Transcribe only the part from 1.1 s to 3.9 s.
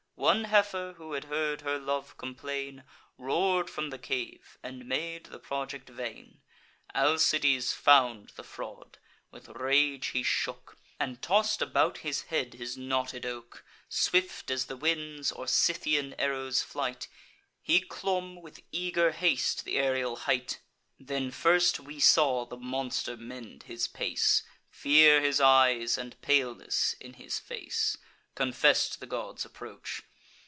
had heard her love complain, Roar'd from